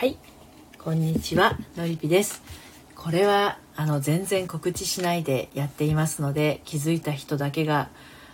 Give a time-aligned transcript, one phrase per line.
[0.00, 0.16] はい。
[0.78, 2.40] こんにちはのりぴです。
[2.96, 7.90] これはあの全然告知しないでやっていますので気づいた人だけが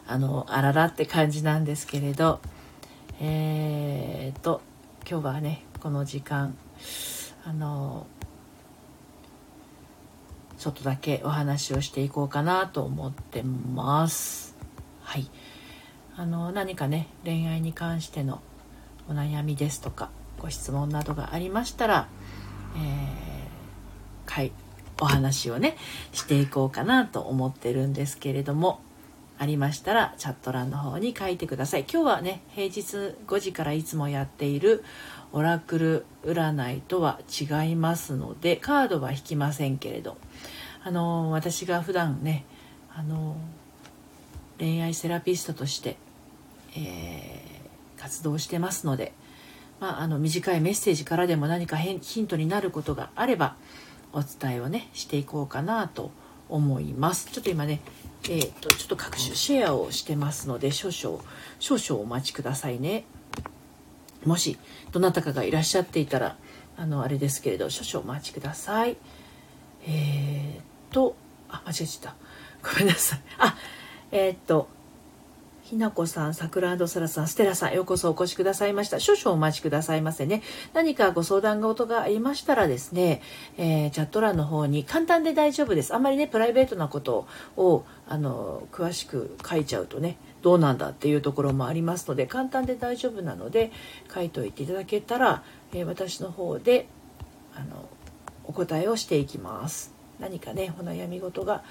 [0.06, 2.38] あのあららって感じなんですけれど
[3.20, 4.60] えー、っと
[5.10, 6.56] 今日はねこの時間
[7.44, 8.06] あの
[10.58, 14.54] ちょっとだけお話をしていこうかなと思ってます。
[15.02, 15.28] はい。
[16.14, 18.40] あの何かね恋愛に関しての
[19.08, 20.10] お悩みですとか
[20.40, 22.08] ご質問などがありましたら、
[22.76, 24.52] えー、
[25.00, 25.76] お話をね
[26.12, 28.80] していこうかなと思ってるんですけれども
[29.38, 31.84] ありましたらチャット欄の方に書いてください。
[31.90, 34.82] 今日はね平日5時からいつもやっている
[35.32, 40.16] オラクル占いとは違いますのでカードは引きませんけれど。
[40.86, 42.44] あの私が普段ね
[42.94, 43.36] あの
[44.56, 45.96] 恋愛セラピストとして、
[46.76, 49.12] えー、活動してますので
[49.80, 53.56] まあ、あの短いメッセージからでも何かヒントになることがあれば
[54.12, 56.10] お伝えをねしていこうかなと
[56.48, 57.30] 思います。
[57.30, 57.80] ちょっと今ね
[58.28, 61.22] えーと、ちょっと各種シェアをしてますので少々
[61.60, 63.04] 少々お待ちくださいね。
[64.24, 64.58] もし
[64.90, 66.36] どなたかがいらっしゃっていたら
[66.76, 68.96] あのあれですけれど少々お待ちください。
[69.86, 71.14] えっ、と
[71.48, 72.14] あ間違えちゃっ
[72.62, 72.68] た。
[72.68, 73.20] ごめんなさい。
[73.38, 73.56] あ
[74.10, 74.68] えっ、と
[75.66, 79.00] ひなこさん、桜そらさん、ステラさん、ようこそお越しくださいました。
[79.00, 80.44] 少々お待ちくださいませね。
[80.74, 83.20] 何かご相談事がありましたらですね、
[83.58, 85.92] えー、チャット欄の方に簡単で大丈夫です。
[85.92, 93.72] あんまりね、プライベートなことを、あの、詳しく書いちゃうとね、どうなんだっていうところもありますので、簡単で大丈夫なので、
[94.14, 96.86] 書いといていただけたら、えー、私の方で、
[97.56, 97.88] あの、
[98.44, 99.92] お答えをしていきます。
[100.20, 101.64] 何かね、お悩み事が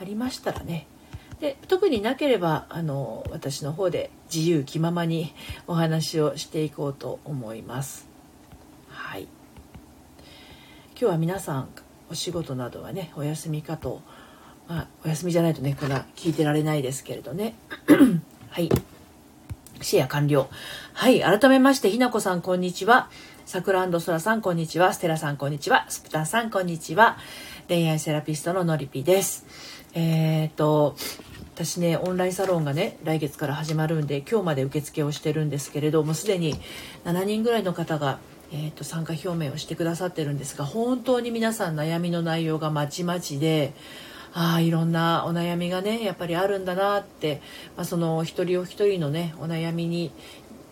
[0.00, 0.86] ありましたらね、
[1.40, 5.34] で特になければあの私の方で自由気ままに
[5.66, 8.06] お話をしていこうと思います。
[8.88, 11.68] はい、今日は皆さん
[12.10, 14.02] お仕事などはねお休みかと、
[14.68, 17.54] まあ、お休みじゃないとねこれは聞いてられないですけれどね。
[18.50, 18.68] はい。
[19.80, 20.50] シェア完了。
[20.92, 21.22] はい。
[21.22, 23.08] 改めましてひなこさんこんにちは。
[23.46, 24.92] さくらそらさんこんにちは。
[24.92, 25.86] ステラさんこんにちは。
[25.88, 27.16] スプタンさんこんにちは。
[27.66, 29.46] 恋愛セラピストののりぴです。
[29.94, 30.94] えっ、と
[31.62, 36.54] 私ねオンラインサロンがね来月から始まるんで今日まで受付をしてるんですけれどもすでに
[37.04, 38.18] 7人ぐらいの方が、
[38.50, 43.74] えーと、参加表明をしてくださってるんですが本当に皆さん悩みの内容がまちまちで
[44.32, 47.42] ああいろんなお悩みがねやっぱりあるんだなって、
[47.76, 50.12] まあ、その一人お一人のねお悩みに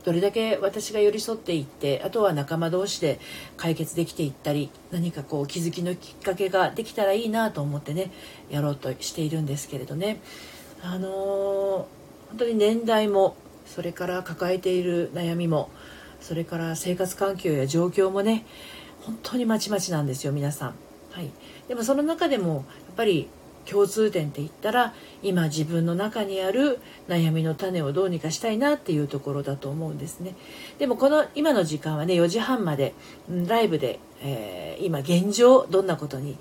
[0.05, 3.21] どれだけ私が寄り添っていってあとは仲間同士で
[3.59, 8.11] 解決できていったり何かこう気づきのきっかけができたらいいなと思ってね
[8.49, 10.23] やろうとしているんですけれどね。
[10.83, 11.11] あのー、
[12.29, 15.71] 本当に年代もそれから抱えている悩みも
[16.21, 18.45] それから生活環境や状況もね
[19.03, 20.75] 本当にまちまちなんですよ皆さん。
[21.13, 21.31] はい、
[21.69, 22.65] でもその中でもやっ
[22.97, 23.29] ぱり
[23.69, 30.35] 共通点って言ったら今自分の中にある悩みの種をどうにかしたいなっていうところだと思うんですね
[30.79, 32.95] でもこの今の時間はね4時半まで
[33.29, 36.39] ライブで、えー、今現状どんなことに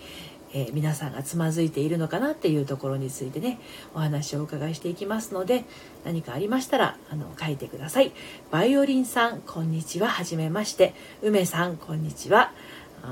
[0.62, 3.60] え、皆さんがつまずいているのかなっていうところについてね
[3.94, 5.66] お話をお伺いしていきますので
[6.04, 8.12] 何かありましたらあの書いてください。
[8.50, 10.10] バイオリンさんこんにちは。
[10.10, 10.94] はじめまして。
[11.22, 12.52] 梅さんこんにちは。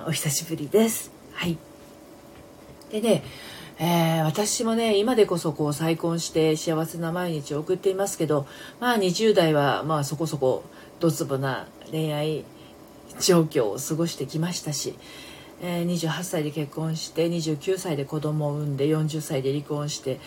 [0.07, 1.11] お久しぶりです。
[1.33, 1.57] はい。
[2.91, 3.23] でね
[3.77, 8.47] えー、私もね今でこそこう再婚して幸せな毎日を送っていますけど
[8.79, 10.63] まあ20代はまあそこそこ
[11.01, 12.45] ドツボな恋愛
[13.19, 14.95] 状況を過ごしてきましたし
[15.61, 20.19] え、28歳で結婚して29歳で子供を産んで40歳で離婚して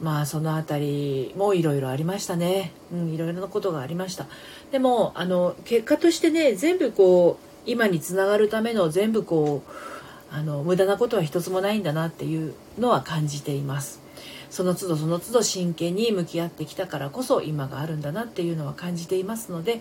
[0.00, 2.72] まあその辺りもいろいろありましたね。
[2.92, 4.26] いろいろなことがありました。
[4.72, 14.00] でもあの結果としてね全部こう今につながるための全部こうあの無駄なことは一つもないんだなっていうのは感じています。
[14.48, 19.80] その都度その都度真剣に向き合ってきたからこそ今があるんだなっていうのは感じていますので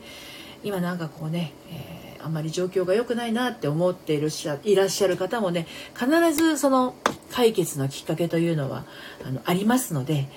[0.63, 4.29] 今なんかこうね、えーあんまり状況が良くないなって思っている
[4.63, 5.67] いらっしゃる方もね
[5.97, 6.95] 必ずその
[7.31, 8.85] 解決のきっかけというのは
[9.25, 10.27] あのありますので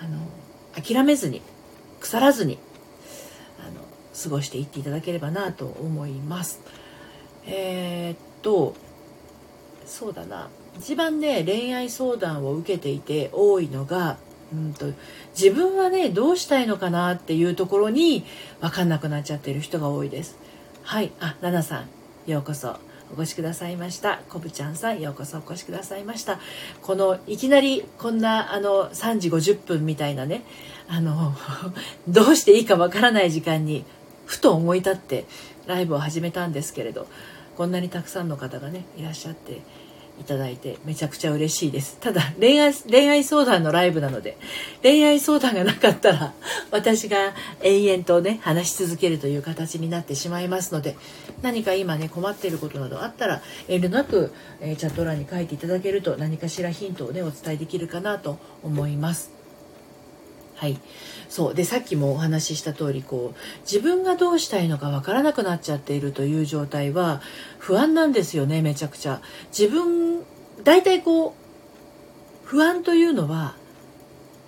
[0.00, 0.18] あの
[0.82, 1.40] 諦めずに
[2.00, 2.58] 腐らずに
[3.60, 3.80] あの
[4.22, 6.60] 過ごしていっていただければなと思います。
[7.46, 8.74] えー、っと
[9.86, 10.48] そうだな
[10.78, 14.16] 一番ね恋愛相談を受けていて多いのが
[14.52, 14.92] うんと
[15.38, 18.24] 自分はねどうしたいのかなっていうところに
[18.60, 20.36] 分かんなくなっちゃってる人が多いです。
[20.82, 21.12] はい。
[21.20, 21.84] あナナさ
[22.26, 22.76] んようこそ
[23.16, 24.20] お越しくださいました。
[24.28, 26.40] こぶちゃんさんようこそお越しくださいました。
[26.82, 30.42] このいきなりこんなあの3時50分みたいなね
[30.88, 31.34] あの
[32.08, 33.84] どうしていいかわからない時間に
[34.26, 35.24] ふと思い立って
[35.66, 37.06] ライブを始めたんですけれど
[37.56, 39.60] こんなにたくさんの方がねいらっしゃって
[40.20, 41.98] いただいてめちゃくちゃ嬉しいです。
[42.00, 44.36] ただ恋愛恋愛相談のライブなので
[44.82, 46.32] 恋愛相談がなかったら
[46.70, 50.96] 私が永遠とね話し続けるという形になってしまいますので
[51.42, 59.41] 何か今ね困っていることなどあったら遠慮なく、えー、チャット欄に書いていただけると何かしらヒントをねお伝えできるかなと思います。
[60.62, 60.78] はい。
[61.28, 61.54] そう。
[61.56, 67.20] でさっきもお話しした通りこう自分がどうしたいのかわからなくなっちゃっているという状態は
[67.58, 69.20] 不安なんですよねめちゃくちゃ。
[69.48, 70.22] 自分
[70.62, 71.32] 大体こう
[72.44, 73.56] 不安というのは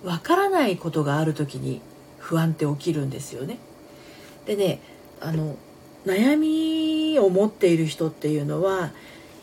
[0.05, 1.81] わからないことがある時に
[2.17, 3.57] 不安って起きるんですよね。
[4.45, 4.79] でね
[5.19, 5.57] あの
[6.05, 8.93] 悩みを持っている人っていうのは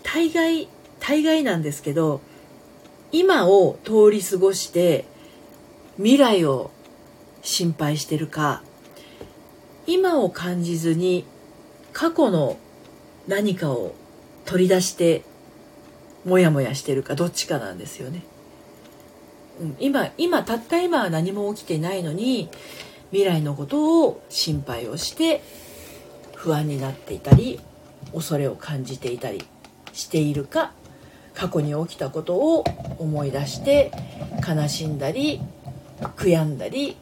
[0.05, 0.69] 大概
[1.01, 2.23] 大概なんですけど
[3.11, 5.12] 今を通り過ごして
[5.97, 6.71] 未来を
[7.43, 8.63] 心配してるか
[9.87, 11.25] 今を感じずに
[11.93, 12.57] 過去の
[13.29, 13.95] 何かを
[14.45, 15.23] 取り出して
[16.25, 18.23] モヤモヤしてるかどっちかなんですよね。
[19.79, 22.49] 今今たった今は何も起きてないのに
[23.11, 25.43] 未来のことを心配をして
[26.35, 27.61] 不安になっていたり
[28.13, 29.45] 恐れを感じていたり
[29.93, 30.73] しているか
[31.35, 32.65] 過去に起きたことを
[32.99, 33.93] 思い出して
[34.47, 35.41] 悲しんだり
[36.11, 36.97] 悔やんだり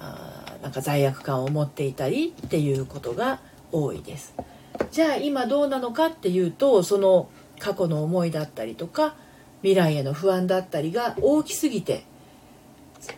[0.00, 3.40] あなんか罪悪感を持っていたりっていうことが
[3.72, 4.34] 多いです。
[4.90, 7.28] じゃあ今どうなのかっていうとその
[7.58, 9.14] 過去の思いだったりとか
[9.62, 12.04] 未来への不安だったりが大きすぎて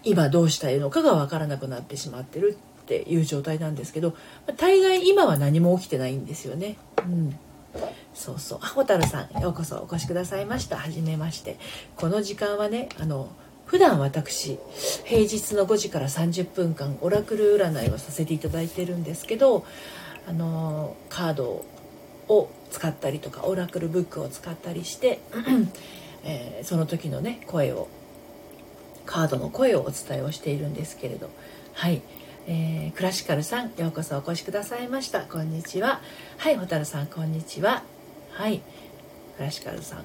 [0.02, 4.14] 今どうしたいのかが分からなくなってしまってるっていう状態なんですけど
[4.56, 6.76] 大概今は何も起きてないんですよね。
[6.98, 7.38] うん
[8.14, 8.58] そうそう。
[8.62, 10.76] あ、ホタルさん、ようこそお越しくださいました。
[10.76, 11.58] はじめまして。
[11.96, 13.28] この時間はね、あの、
[13.66, 14.58] 普段私
[15.04, 19.64] 平日の5時から30分間オラクル占いをさせていただいてるんですけど
[20.28, 21.64] あのカード
[22.28, 25.20] を使ったりとかオラクルブックを使ったりして、
[26.24, 27.88] えー、その時のね声を
[29.06, 31.30] カードの声をお伝えをしているんですけれど。
[31.74, 32.02] はい、
[32.46, 35.22] えー、クラシカルさんようこそお越しくださいました。
[35.22, 36.00] こんにちは。
[36.38, 37.82] はいホタルさんこんにちは。
[38.30, 38.62] はい
[39.36, 40.04] クラシカルさん。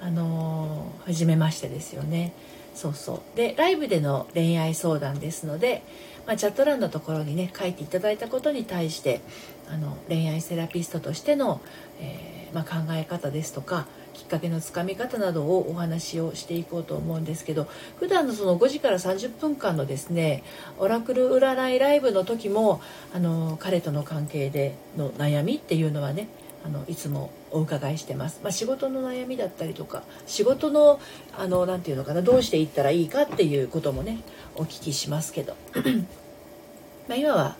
[0.00, 2.32] あのー、初めましてですよね。
[2.74, 3.36] そうそう。
[3.36, 5.82] でライブでの恋愛相談ですので、
[6.26, 9.20] まあ、チャット欄のところにね書いていただいたことに対して
[9.68, 11.60] あの恋愛セラピストとしての、
[12.00, 17.66] えー、まあ、考え方ですとかきっかけのつかみ方などをお話をしていこうと思うんですけど
[17.98, 20.42] 普段のその5時から30分間のですね
[20.78, 22.80] オラクル占いライブの時も
[23.14, 26.28] あの彼との関係での悩みっていうのはね
[26.64, 31.00] あのいつもお伺いしてます、まあ、仕事の悩みだったりとか仕事の
[31.36, 34.20] あのなて言うのかなどうしていったらいいかっていうこともね
[34.54, 35.56] お聞きしますけど。
[37.08, 37.56] ま今は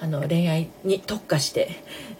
[0.00, 1.68] あの恋愛に特化して、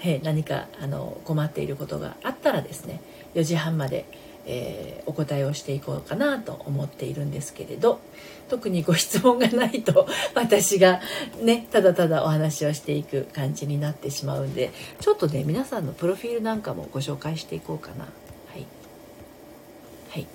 [0.05, 3.01] え何かあの困っていることがあったらですね
[3.35, 4.05] 4時半まで
[4.47, 8.01] えー、お答えをしていこうかなと思っているんですけれど
[8.49, 11.01] 特にご質問がないと私が
[11.41, 18.05] ねただただお話をしていく感じになってしまうんでちょっとね皆さんのプロフィールなんかもご紹介していこうかな。
[18.05, 18.11] は
[18.57, 18.67] い。
[20.11, 20.27] はい。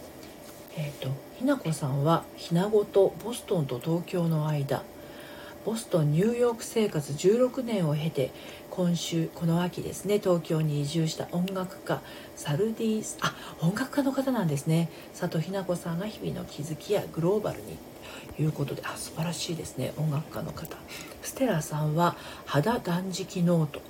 [0.78, 4.84] えっ、ー、とひなこさんはひなごとボストンと東京の間
[5.66, 8.30] ボストンニューヨーク生活16年を経て
[8.70, 12.02] 今週この秋ですね東京に移住した音楽家
[12.36, 14.92] サルディーあ音楽家の方なんですね。
[15.20, 17.78] 佐藤ひな子さんが日々の気づきやグローバルに
[18.36, 20.78] ということであ素晴らしいですね音楽家の方。
[21.24, 23.82] ステラさんは肌断食ノート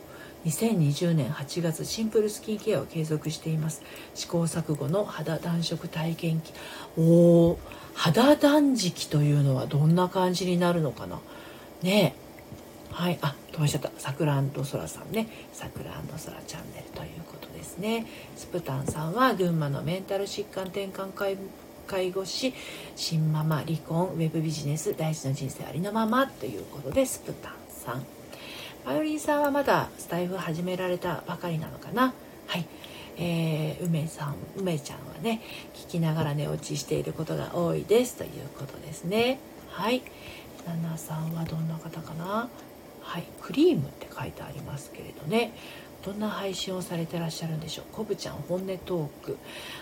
[0.45, 3.81] 2020年8月シンプルスキンケアを継続しています。
[4.13, 6.53] 試行錯誤の肌断食体験記。
[6.97, 7.59] おお
[7.95, 11.19] 肌断食というのはどんな感じになるのかな？
[11.85, 12.15] ね
[12.91, 13.19] はい。
[13.21, 13.91] あ飛ばしちゃった。
[13.97, 15.27] さくらそらさんね。
[15.53, 18.05] さくらそらチャンネルということですね。
[18.35, 21.37] スプタンさんは群馬のメンタル疾患転換介
[21.87, 22.53] 介護士
[22.95, 28.05] 新ママ離婚ウェブビジネス大事な人生ありのままということでスプタンさん。
[28.85, 32.13] バイオリンさんはまだスタイフ始められたばかりなのかな？
[32.47, 32.65] はい。
[33.17, 35.41] えー、梅さん梅ちゃんはね
[35.73, 39.39] 聞きながら寝落ちしていることが多いですということですね。
[39.69, 40.01] はい。
[40.65, 42.49] ナナさんはどんな方かな？
[43.01, 45.53] はい、クリームって書いてありますけれどね。
[46.03, 47.85] どんな配信をされてらっしゃるんでしょう？
[47.91, 49.37] コブちゃん本音トーク。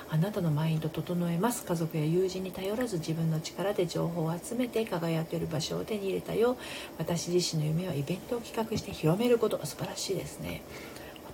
[0.09, 1.65] あなたのマインド整えます。
[1.65, 6.55] 家族や友人に頼らず自分の力で情報を集めて輝ける場所を手に入れたよ。
[6.97, 9.59] 私自身の夢はイベントを企画して広めること。
[9.65, 10.61] 素晴らしいですね。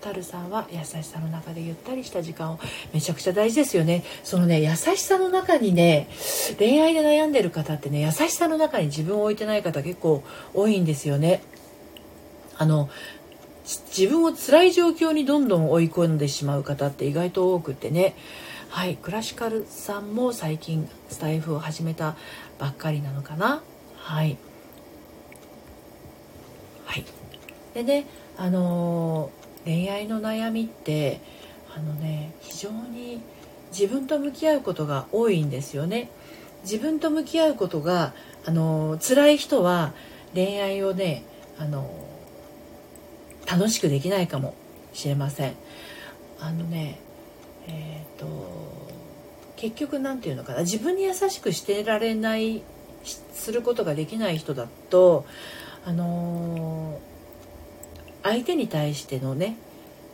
[0.01, 2.59] タルさんは優しさの中でゆったりした時間を
[2.93, 4.03] めちゃくちゃ大事ですよね。
[4.23, 6.07] そのね優しさの中にね
[6.57, 11.41] 恋愛で悩んでる方ってね優しさの中に自分を置いてない方結構多いんですよね。
[12.57, 12.89] あの
[13.63, 18.15] 自分を辛い状況にどんどん追い込んでしまう方って意外と多くてね。
[18.69, 22.15] はいクラシカルさんも最近スタイフを始めた
[22.59, 23.61] ばっかりなのかな。
[23.95, 24.37] はい。
[26.85, 27.05] はい。
[27.73, 28.05] でね
[28.37, 31.21] あのー、恋愛の悩みって
[31.75, 33.21] あのね非常に
[33.71, 36.09] 自分と向き合うことが多いんですよね。
[36.63, 38.13] 自分と向き合うことが
[38.45, 39.93] あの辛い人は
[40.33, 41.23] 恋愛をね
[41.57, 41.89] あの
[43.49, 44.53] 楽しくできないかも
[44.93, 45.53] しれません。
[46.39, 46.99] あのね
[47.67, 48.27] えっ、ー、と
[49.55, 50.61] 結局何て言うのかな。
[50.61, 52.63] 自分に優しくしてられない
[53.33, 55.25] することができない人だと
[55.85, 56.99] あの
[58.23, 59.55] 相手に対してのね、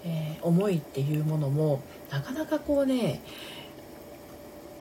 [0.06, 1.82] えー、思いっていうものも
[2.12, 3.22] なかなかこうね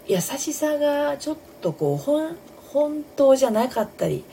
[0.06, 2.36] 優しさがちょっとこう本
[2.72, 4.24] 本当じゃなかったり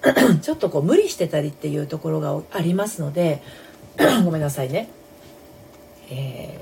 [0.42, 3.42] ちょっとこう無理してたりっていうところがありますので
[4.24, 4.88] ごめんなさいね、
[6.10, 6.60] え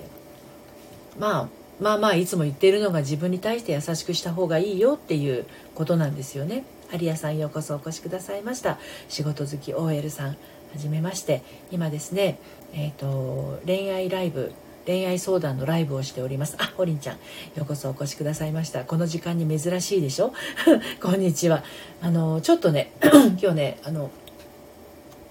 [1.16, 1.48] ー、まあ
[1.80, 6.64] まあまあいつも言っているのが自分に対して優しくした方がいいよっていうことなんですよね。
[6.92, 8.78] 有谷さんようこそお越しくださいました
[9.10, 10.36] 仕事好き OL さん
[10.72, 12.38] はじめまして今ですね
[12.72, 14.52] えっ、ー、と恋愛ライブ
[14.86, 16.56] 恋愛相談のライブをしております。
[16.58, 17.20] あほりんちゃんよ
[17.58, 18.86] うこそお越しくださいました。
[18.86, 20.32] この時間に珍しいでしょ？
[21.02, 21.62] こんにちは。
[22.00, 22.92] あのちょっとね
[23.38, 24.10] 今日ねあの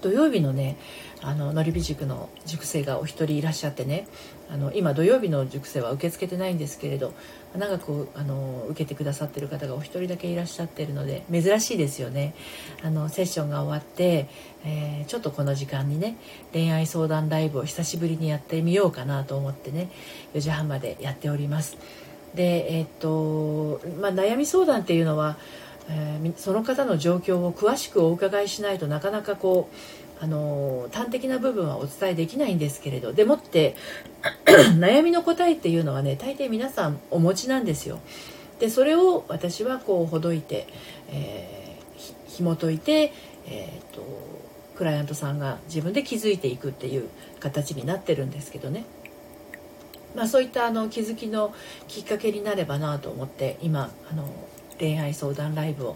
[0.04, 0.78] 土曜日のね
[1.24, 4.08] あののりび塾の塾生がお一人いらっしゃってね
[4.48, 7.14] あの今土曜日の塾生は受け付けてないんですけれど
[7.56, 12.34] 長くあの受けてくださってる方がお一人だけいらっしゃってるので珍しいですよね。
[12.84, 14.28] あのセッションが終わって、
[14.66, 16.18] えー、ちょっとこの時間にね
[16.54, 19.90] 恋愛相談ライブを久しぶりにやってみようかなと思ってね
[20.34, 21.78] 4時半までやっております。
[22.36, 25.38] でえー、っと、まあ、悩み相談っていうのは、
[25.90, 29.76] えー、その方の状況を詳しくお伺いしないとなかなかこう
[30.20, 33.76] あの端的な部分はお伝えできないんですけれどでもって
[34.80, 38.00] 悩みの答えっていうのはね大抵皆さんお持ちなんですよ。
[38.60, 40.68] でそれを私はこうほどいて、
[41.10, 43.14] えー、ひ紐解いて、
[43.48, 44.02] えーと、
[44.76, 47.08] クライアントさんが自分で気づいていくっていう
[47.40, 48.86] 形になってるんですけどね。
[50.16, 51.54] まあ、そういったあの気づきの
[51.88, 54.28] きっかけになればなと思って今あの
[54.80, 55.96] 恋愛相談ライブを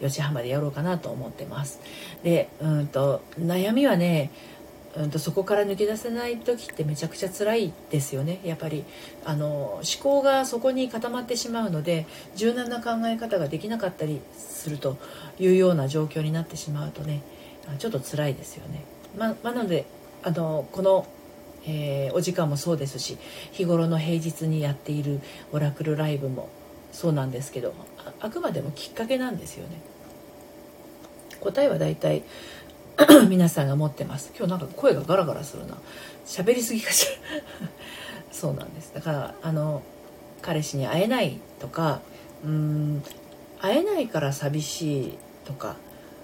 [0.00, 1.80] 4時半までやろうかなと思ってます。
[2.22, 4.30] でうんと悩みはね
[4.96, 8.40] うんとそこから抜け出せない時ってめちゃくちゃ辛いですよね。
[8.44, 8.84] やっぱり
[9.24, 14.96] あの思考がそこに固まってしまうので柔軟な考え方ができなかったりすると
[15.38, 17.22] いうような状況になってしまうとね
[17.78, 18.84] ちょっと辛いですよね。
[19.16, 19.84] ままあ、なので
[20.22, 21.06] あのこの
[21.66, 23.18] えー、お時間もそうですし
[23.52, 25.20] 日頃の平日にやっている
[25.52, 26.48] オラクルライブも
[26.92, 27.74] そうなんですけど
[28.20, 29.89] あくまでもきっかけなんですよね。
[31.40, 32.22] 答えは大体
[33.28, 34.32] 皆さんが持ってます。
[34.36, 35.76] 今日なんか声がガラガラするな。
[36.26, 37.40] 喋りすぎかしら。
[38.30, 38.92] そうなんです。
[38.94, 39.82] だからあの
[40.42, 42.00] 彼氏に会えないとか
[42.44, 43.02] うん
[43.60, 45.76] 会えないから寂しいとか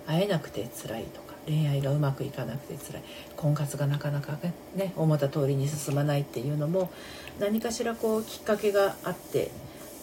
[0.07, 3.03] 会えなくて辛いとか恋愛がうまくいかなくて辛い
[3.37, 4.39] 婚活がなかなか
[4.75, 6.91] ね思った通りに進まないっていうのも
[7.39, 9.51] 何かしらこうきっかけがあって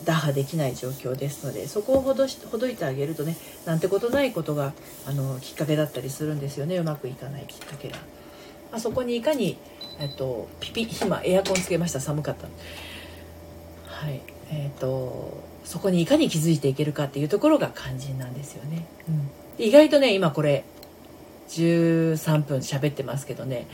[0.05, 4.74] 打破できない状況ですのでそこをほどしほどいてあげるとねなんてことないことが
[5.07, 6.77] あのきっかけだったりするんですよね。
[6.77, 7.98] うまくいかないきっかけが。
[8.72, 9.57] まあ、そこにいかに、
[10.00, 12.00] えっと、ピピ今エアコンつけました。
[12.00, 12.48] 寒かった
[13.86, 14.22] はい。
[14.51, 19.12] えっとそこにいかに気づいていけるかっていうところが肝心なんですよね、う
[19.62, 20.65] ん、意外とね今これ
[21.48, 23.67] 13分喋ってますけどね。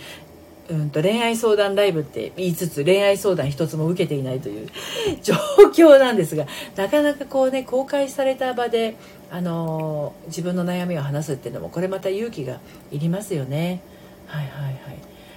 [0.70, 4.68] うんと恋愛相談ライブって言いつつ恋愛相談一つも受けていないという
[5.24, 5.34] 状
[5.74, 6.46] 況なんですが
[6.76, 8.96] なかなかこうね公開された場で、
[9.32, 12.60] あのー、自分の悩みを話すっていうのもこれまた勇気が
[12.92, 13.82] いりますよね。
[14.28, 14.76] はいはいはい。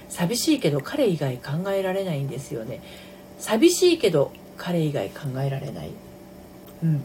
[0.07, 2.81] 寂しいけど彼以外考えられないんですよね。
[3.39, 5.89] 寂しいけど彼以外考えられない。
[6.83, 7.03] うん。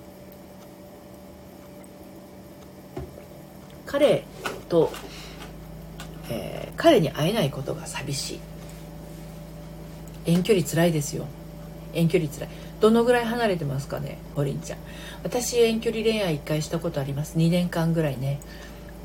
[3.86, 4.24] 彼
[4.68, 4.92] と
[6.30, 8.40] えー、彼に会えないことが寂しい。
[10.26, 11.26] 遠距離つらいですよ。
[11.94, 12.48] 遠距離つらい。
[12.80, 14.78] どのぐらい離れてますかねホリンちゃん。
[15.22, 17.38] 私遠距離恋愛1回したことあります。
[17.38, 18.40] 2年間ぐらいね。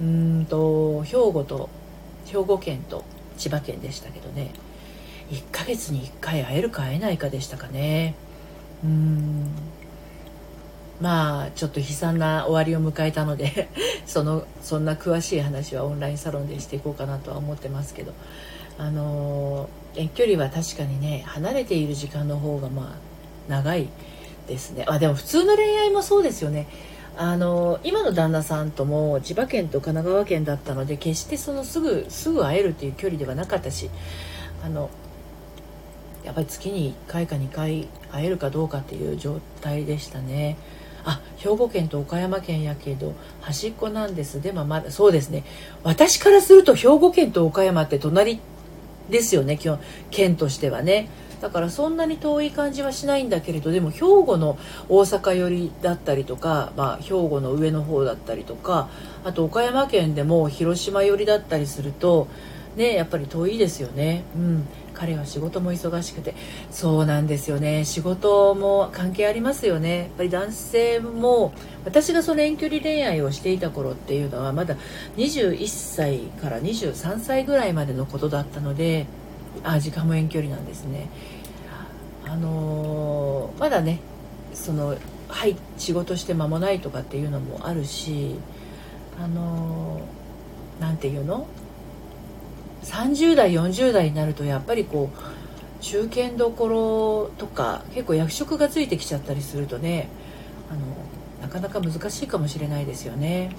[0.01, 1.69] うんと兵庫と
[2.25, 3.03] 兵庫県と
[3.37, 4.51] 千葉県でしたけどね。
[5.31, 8.15] 1ヶ月に1回会えるか会えないかでしたかね。
[8.83, 9.72] うん。
[11.01, 13.69] まあちょっと悲惨な終わりを迎えたので
[14.05, 18.13] そのそんな詳しい話はオンラインサロンでしていこうかなとは思ってますけど。
[18.77, 23.89] あの遠距離は確かにね離れている時間の方がまあ長い
[24.47, 24.85] ですね。
[24.87, 26.67] あでも普通の恋愛もそうですよね。
[27.15, 33.91] あの今の旦那さんとも千葉県と神奈川県だったので決してそのすぐすぐ会えるっていう距離ではなかったし
[34.65, 34.89] あの
[36.23, 40.57] やっぱり月に1回か2回会えるかどうかっていう状態でしたね。
[41.05, 44.41] あ兵庫県と岡山県やけど端っこなんです。
[44.41, 45.43] でもまだそうですね。
[45.83, 48.39] 私からすると兵庫県と岡山って隣
[49.09, 49.79] ですよね基本。
[50.11, 51.09] 県としてはね。
[51.43, 54.57] だからそんなに遠い感じはしないんだけれどでも兵庫の
[54.87, 58.87] 大阪寄りだったりとか、まあ、兵庫の上の方だったりとか
[59.25, 62.29] あと岡山県でも広島寄りだったりすると
[62.77, 64.23] ねやっぱり遠いですよね。
[64.37, 64.67] うん。
[64.93, 66.35] 彼は仕事も忙しくて。
[66.71, 67.85] そうなんですよね。
[67.85, 69.97] 仕事も関係ありますよね。
[69.97, 71.53] やっぱり男性も
[71.85, 74.75] 私がその遠距離恋愛をしていた頃っていうのはまだ
[75.17, 79.05] 21歳から23歳ぐらいまでのことだったので
[79.63, 81.09] あ時間も遠距離なんですね。
[82.25, 83.99] あのー、まだね
[84.53, 84.97] その
[85.27, 88.35] はい仕事して間もないとかっていうのもあるし
[89.19, 90.01] あの
[90.79, 91.47] 何、ー、て言うの？
[92.83, 100.07] 30代40代になるとやっぱりこう中堅どころとか結構役職がついてきちゃったりするとね
[100.69, 100.81] あの
[101.41, 103.51] なかなか難しいかもしれないですよね。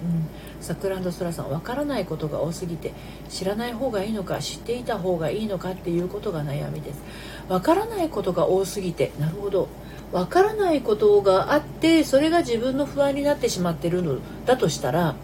[0.58, 2.94] うん、サクランドソラさんわからないことが多すぎて
[3.28, 7.02] 知らない方がいいのか知っていた方がいいのかっていうことが悩みです。
[7.48, 9.68] わからないことが多すぎてなるほど
[10.12, 15.14] わからないことがあってそれが自分の不安になってしまってるのだとしたら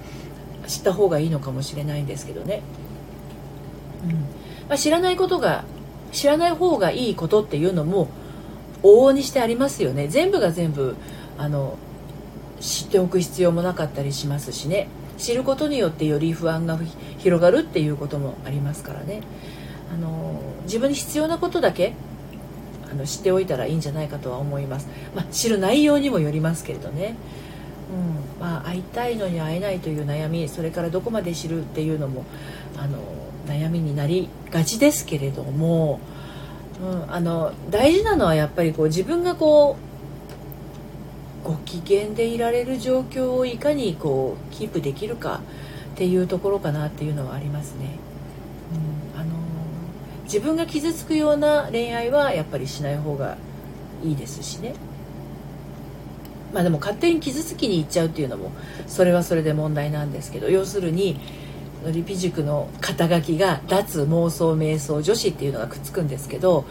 [0.67, 2.61] 知った方がいいのかもしれないんですけどね。
[4.69, 5.65] まあ、知らないことが
[6.13, 8.09] 知らない方がいいことっていうのも
[8.83, 10.09] 往々にしてありますよね。
[10.09, 10.97] 全部が全部
[11.39, 11.77] あの
[12.61, 14.89] 知っておく必要もなかったりしますしね。
[15.19, 16.79] 知ることによってより不安が
[17.19, 19.23] 広がるっていうこともありますからね。
[19.93, 21.93] あの自分に必要なことだけ
[22.91, 27.17] あの知っておいたらいいんじゃないかとは思います、まあ、知る内容にもよりますけれどね、
[28.39, 28.41] うん。
[28.41, 32.25] まあ、会いたいのに会えないという悩みそれからどこまで知るっていうのも
[32.77, 32.99] あの
[33.51, 36.01] 悩みになりがちですけれども、
[36.83, 39.77] うん、あの大事なのはやっぱりこう自分がこ
[41.45, 45.41] うご機嫌でいられる状況をいかにこうキープできるか
[45.95, 47.99] っていうところかなっていうのはありますね。
[49.15, 49.33] うん、あの
[50.25, 53.37] 自分が傷つくような恋愛はやっぱりしない方が
[54.05, 54.75] いいですしね。
[56.53, 58.51] まあでも勝手に傷つきに行っちゃうっていうのも
[58.87, 61.17] それはそれで問題なんですけど要するに
[61.85, 66.65] のリピ塾の肩書きが脱妄想瞑想女子っていうのがくっつくんですけど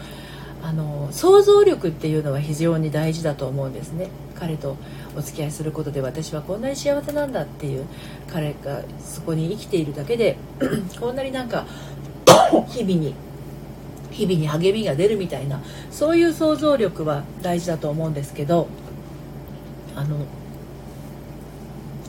[0.62, 4.08] あの想像力っていうのは非常に大事だと思うんですね。
[4.38, 4.76] 彼と
[5.16, 7.84] お付き合いすることで私はこんなに幸せなんだっていう
[8.32, 10.38] 彼がそこに生きているだけで
[10.98, 11.66] こんなになんか
[12.68, 13.14] 日々に
[14.10, 18.66] 日々に励みが出るみたいなそういう想像力は大事だと思うんですけど
[19.94, 20.16] あの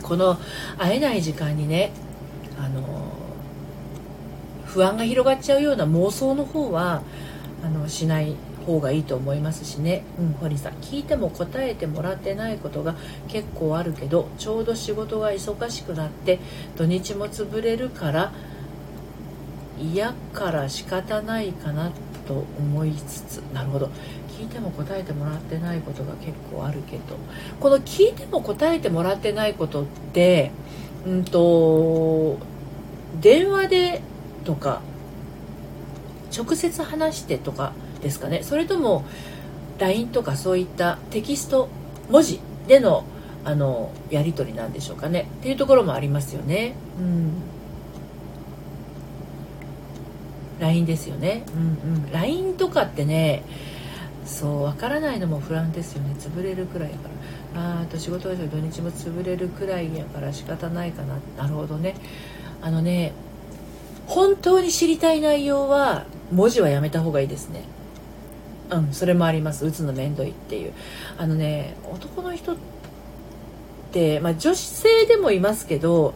[0.01, 0.37] この
[0.77, 1.91] 会えない時間にね
[2.59, 2.81] あの
[4.65, 7.03] 不安が広がっちゃうような妄想の方は
[7.63, 8.35] あのしない
[8.65, 12.95] 方がいいと思いますしね、うん、堀さん聞いても答えてもらってないことが
[13.27, 16.39] 結構あるけどちょうど仕事が忙しくなって
[16.77, 18.31] 土日も潰れるから
[19.79, 21.91] 嫌から仕方ないかな
[22.27, 23.37] と思いつつ。
[23.53, 23.89] なるほど。
[24.37, 27.01] 聞いても答えてもらってないことが結構あるけど。
[27.59, 30.51] この聞いても答えてもらってないことって
[31.05, 32.37] うんと
[33.19, 34.01] 電話で
[34.45, 34.81] とか
[36.35, 39.03] 直接話してとかですかねそれとも
[39.79, 41.67] LINE とかそういったテキスト
[42.09, 43.03] 文字での
[43.43, 46.75] あのやり取りなんでしょうかねっていうところもありますよね。
[46.99, 47.51] うん
[50.61, 51.43] LINE ですよね。
[51.55, 52.11] うんうん。
[52.11, 53.43] LINE とかってね、
[54.25, 56.15] そう、わからないのも不安ですよね。
[56.19, 57.09] 潰れるくらいやから。
[57.55, 61.15] ああと仕事は土日も潰れるくらいやから仕方ないかな。
[61.37, 61.95] なるほどね。
[62.61, 63.13] あのね
[64.07, 67.63] 本当に知りたい内容は文字はやめた方がいいですね
[68.69, 70.73] うんそれもあります打つのめんどいっていう
[71.17, 72.55] あのね男の人っ
[73.91, 76.13] て、まあ、女性でもいますけど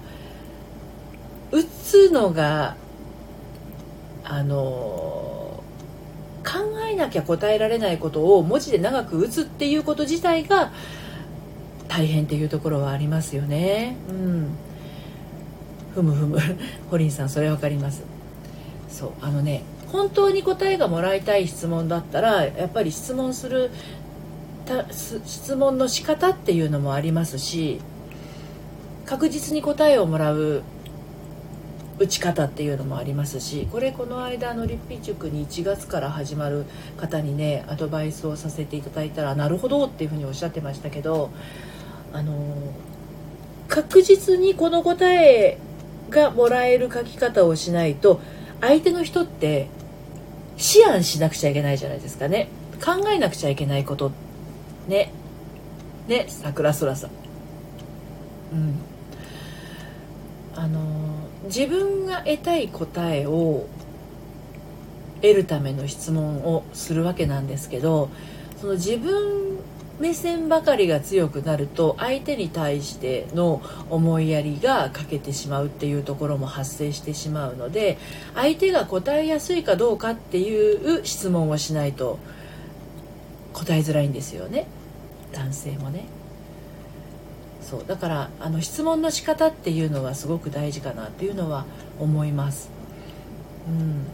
[1.51, 2.75] 打つのが
[4.23, 5.63] あの
[6.43, 10.71] 考えなきゃ答えられないことを文字で長く打つっていうこと自体が
[11.87, 13.95] 大変っていうところはありますよね。
[14.09, 14.49] うん。
[15.93, 16.39] ふむふむ。
[16.91, 18.03] 堀井さんそれ分かります。
[18.89, 19.11] そう。
[19.21, 23.71] あのね本当に答えがもらいたい質問だったらやっぱり質問する
[25.25, 27.79] 質問の仕方っていうのもありますし
[29.05, 30.63] 確実に答えをもらう
[31.97, 36.65] 打ち方っていうのもありますしこれこの間の立皮塾に1月から始まる
[36.97, 41.29] 方にねアドバイスをさせていただいたらなるほどっていうふうにおっしゃってましたけど
[42.15, 42.33] あの
[43.67, 45.57] 確実にこの答え
[46.09, 48.21] がもらえる書き方をしないと
[48.61, 49.67] 相手の人って
[50.77, 52.47] 思案しなくちゃいけないじゃないですかね。
[52.81, 54.13] 考えなくちゃいけないこと
[54.87, 55.11] ね。
[56.07, 56.25] ね。
[56.29, 57.09] 桜空さん。
[58.53, 58.75] うん。
[60.55, 60.79] あの
[61.43, 63.67] 自分が得たい答えを
[65.21, 68.09] 得るための質問をするわけなんですけど
[68.61, 69.59] その自分
[69.99, 77.97] 目線ばかりが強くなると相手に対しての思いやりが欠けてしまうっていうところも発生してしまうので
[78.33, 82.19] 相手が答えやすいかどうかっていう質問をしないと
[83.53, 84.67] 答えづらいんですよね。
[85.31, 86.05] 男性もね。
[87.61, 87.85] そう。
[87.87, 91.65] だからあの質問の仕方っていうのはすごく大事かなっていうのは
[91.99, 92.69] 思います。
[93.67, 94.05] うん。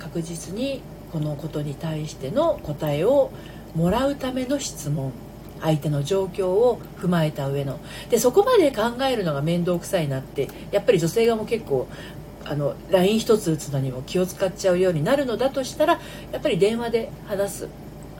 [0.00, 3.30] 確実にこのことに対しての答えを
[3.74, 5.12] もらうための質問。
[5.60, 7.78] 相手の状況を踏まえた上の。
[8.10, 11.88] でそこまで考えるのが面倒くさいなってやっぱり女性側も結構
[12.44, 16.00] あの LINE 一つ打つのにも気を使っちゃうようになるのだとしたら
[16.32, 17.68] やっぱり電話で話す。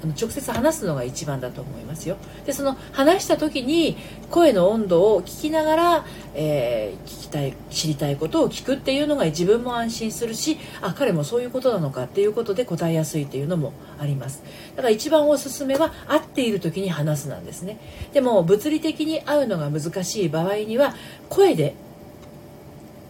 [0.02, 2.16] あの直接話すのが一番だと思いますよ。
[2.46, 3.96] でその話した時に
[4.30, 14.42] 声の温度を聞きながら、えー、聞きたい知りたいことを聞くっていうのが自分も安心するしあ彼もそういうことなのかっていうことで答えやすいっていうのもあります。
[14.76, 17.78] だから一番おすすめは会っている時に話すなんですね。
[18.12, 20.94] でも物理的に会うのが難しい場合には
[21.28, 21.74] 声で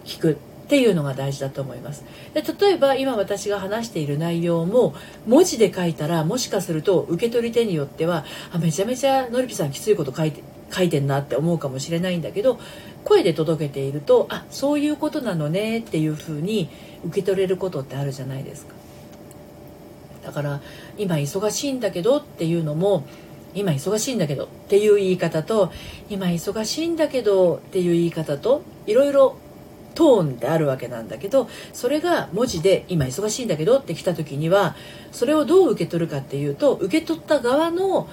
[0.05, 0.48] 聞く。
[0.69, 2.05] っていうのが大事だと思います。
[2.35, 4.95] で例えば今私が話している内容も
[5.27, 12.61] 文字で書いたらもしかすると受け取り手によってはあめちゃめちゃのりぴさんきついこと書いて書いてんなって思うかもしれないんだけど
[13.03, 16.69] 声で届けているとあそういうことなのねっていうふうに
[17.07, 18.75] 受け取れることってあるじゃないですか。
[20.23, 20.61] だから
[20.99, 23.07] 今忙しいんだけどっていうのも
[23.55, 25.73] 今忙しいんだけどっていう言い方と
[26.11, 29.37] 今忙しいんだけどっていう言い方といろいろ
[29.99, 34.77] トーンであるわけなんだけどそれが文字で「今忙しいんだけど」って来た時には
[35.11, 38.09] それをどう受け取るかっていうと受け取った側の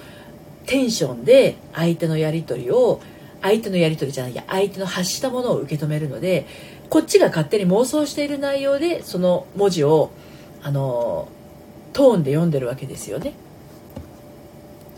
[0.66, 3.00] テンションで相手のやり取りを
[3.40, 6.46] 相手のやり取りじゃないや相手の発したものを受け止めるので
[6.90, 10.10] こっちが勝手に妄想している内容でその文字を
[10.64, 11.28] あの
[11.92, 13.34] トーンで読んでるわけですよね。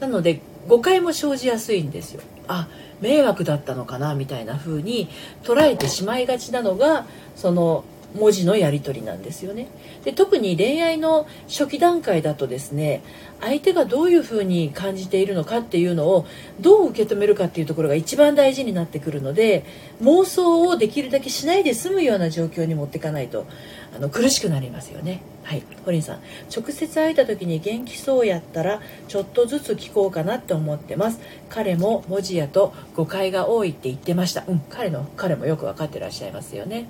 [0.01, 2.23] なので誤解も生じやすいんですよ。
[2.47, 2.67] あ
[3.01, 5.09] 迷惑だったのかなみたいな風に
[5.43, 7.07] 捉えてしまいがちなのが
[7.37, 7.85] その
[8.15, 9.69] 文字のやり取りなんですよね。
[10.05, 13.03] で特に恋愛の初期段階だとですね
[13.41, 16.27] 相手がどういうふうに感じているのかっていうのを
[16.61, 19.65] どう受け止めるかっていうところが一番大事になってくるので
[20.03, 23.47] 妄想をできるだけしないで済むような状況に持っていかないと
[23.95, 25.23] あの苦しくなりますよね。
[25.45, 25.63] はい。
[25.85, 26.21] ホリンさん。
[26.55, 31.21] 直接会えた時に元気そうやったらちょっとずつ聞こうかなって思ってます。
[31.49, 34.45] 彼も文字やと誤解が多いって言ってました。
[34.47, 34.61] うん。
[34.69, 36.87] 彼の彼もよく分かってらっしゃいますよね。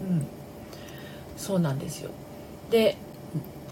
[0.00, 0.26] うん。
[1.36, 2.10] そうなんですよ。
[2.70, 2.96] で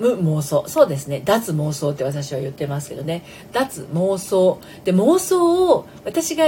[0.03, 0.65] 無妄想。
[0.67, 1.23] そうですね。
[1.25, 3.23] 脱妄想って私は言ってますけどね。
[3.53, 4.61] 脱妄想。
[4.85, 6.47] で妄想を私が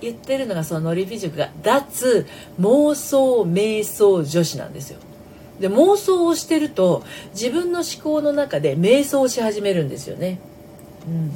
[0.00, 2.26] 言ってるのがそのノリ美塾が脱
[2.60, 4.98] 妄想瞑想女子なんですよ。
[5.60, 10.40] で妄想をしてると自分の思考の中で瞑想し始めるんですよね。
[11.06, 11.32] うん。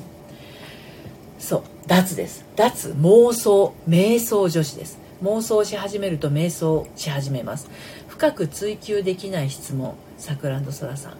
[1.38, 1.62] そう。
[1.87, 2.44] 脱です。
[2.56, 4.98] 脱妄想瞑想女子です。
[5.22, 7.68] 妄想し始めると瞑想し始めます。
[8.09, 11.12] 深く追求できない質問さくらんそらさん。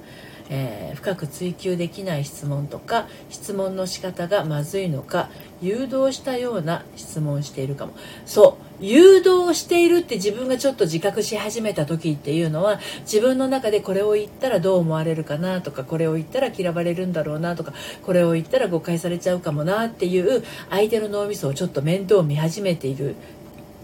[0.50, 5.30] えー、深く追求できない質問とか質問の仕方がまずいのか
[5.62, 7.92] 誘導したような質問しているかも。
[8.26, 23.16] そう誘導しているって自分がちょっと自覚し始めた時っていうのは自分の中でこれを言ったらどう思われるかなとかこれを言ったら嫌われるんだろうなとかこれを言ったら誤解されちゃうかもなっていう相手の脳みそをちょっと面倒見始めている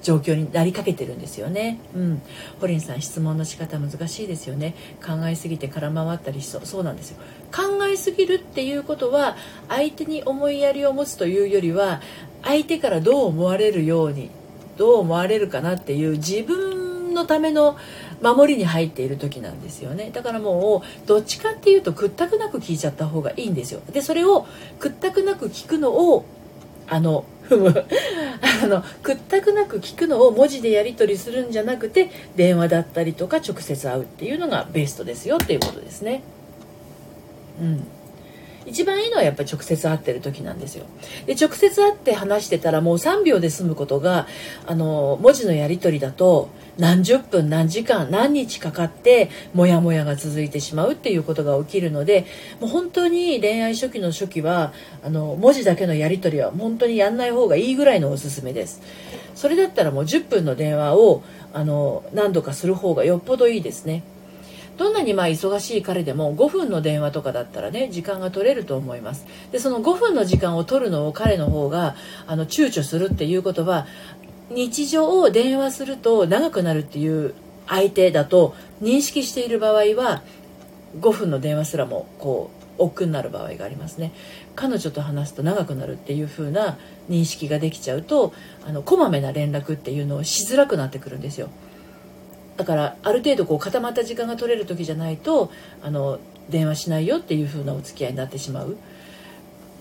[0.06, 1.80] 状況になりかけてるんですよね。
[1.92, 2.22] うん。
[2.60, 4.76] ホリンさん、質問の仕方難しいですよね。
[5.04, 6.60] 考えすぎて空回ったりしそう。
[6.64, 7.16] そうなんですよ。
[7.52, 9.36] 考えすぎるっていうことは、
[9.68, 12.00] 相手に思いやりを持つというよりは、
[12.44, 14.30] 相手からどう思われるように、
[14.76, 17.76] どう思われるかなっていう自分のための
[18.22, 24.46] 守りに入っている時なんですよねだからもうどっちかっていうと屈託なく聞いちゃった方がいいんですよでそれを
[24.78, 26.24] 屈託なく聞くのを
[26.88, 27.84] あの踏 む
[28.62, 36.22] あの屈託なく聞くのを文字でやり取りするんじゃなくて電話だったりとか直接会うっていうのがベストですよっていうことですね。
[37.60, 37.86] うん
[38.66, 40.84] 一番いいのはやっぱり直接会ってる時なんですよ。
[41.24, 44.26] で直接会って話してたらもう3秒で済むことが
[44.66, 52.26] あの文字のやり取りだと何十分何時間何日かかってモヤモヤが続いてしまうっていうことが起きるので
[52.60, 58.82] もう本当に恋愛初期の初期はあの文字だけのやり取りは本当にやんない方がいいぐらいのおすすめです。
[59.34, 64.02] それだったらもう10分の電話をあの何度かする方がよっぽどいいですね。
[64.76, 69.26] どんなにまあ忙しい彼でも5分の電話とかだったらね時間が取れると思います。
[69.52, 73.86] でその5分の時間を取るのを彼の方があの躊躇するっていうことは
[74.50, 77.34] 日常を電話すると長くなるっていう
[77.66, 80.22] 相手だと認識している場合は
[81.00, 84.12] 5分の電話すらもこう億劫になる場合がありますね。
[84.54, 86.78] 彼女と話すと長くなるっていう風な
[87.08, 88.32] 認識ができちゃうと
[88.66, 91.48] あのこまめな連絡っていうのをしづらくなってくるんですよ。
[92.56, 95.50] だからある程度こう固まった時間が取れる時じゃないと
[95.82, 98.76] あの電話しないよっていう風なお付き合いになってしまう。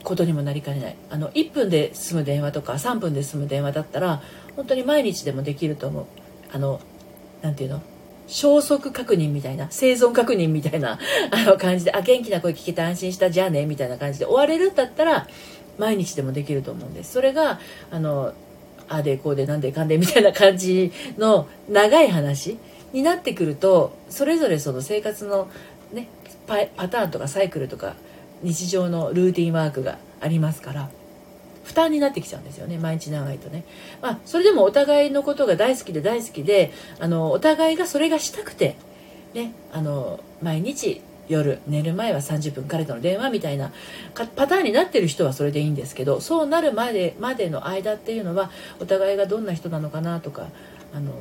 [0.06, 0.96] ことにもなりかねない。
[1.10, 4.22] あの1分で済む電話とか3分で済む電話だったら
[4.56, 6.06] 本当に毎日でもできると思う。
[6.54, 6.80] あの
[7.42, 7.84] 何て言うの？
[8.28, 10.98] 消息確認みたいな生存確認みたいな
[11.32, 15.28] あの感じであ元気な声聞けて安心したじゃあねみたいな感じで終われるんだったら
[15.78, 17.12] 毎日でもできると思うんです。
[17.12, 17.60] それが
[17.92, 18.34] あの
[18.88, 22.58] あでこうでなんでかんでみたいな感じの長い話
[22.94, 25.50] になってくるとそれぞれその生活の
[25.92, 26.08] ね
[26.48, 27.96] パターンとかサイクルとか
[28.46, 30.90] 日常のルーティンワークがありますから
[31.64, 33.66] 負担になってきちゃうんですよね毎日長いとね、
[34.02, 38.78] まあ、それでもお互いのことが大好きで大好きであのお互いがそれがしたくて、
[39.34, 43.72] ね、あの毎日夜寝る前は30分彼との電話みたいな
[44.14, 50.50] パターンになってる人はそれでいいんですけどそうなるまでまでの間っていうのはお互いがどんな人なのかなとか
[50.94, 51.12] あの